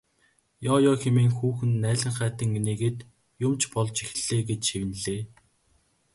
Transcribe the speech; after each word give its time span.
Ёо 0.73 0.77
ёо 0.91 0.95
хэмээн 1.01 1.29
хүүхэн 1.37 1.71
наалинхайтан 1.83 2.49
инээгээд 2.59 2.97
юм 3.45 3.53
ч 3.59 3.61
болж 3.73 3.95
эхэллээ 4.05 4.41
гэж 4.49 4.61
шивнэлээ. 4.69 5.21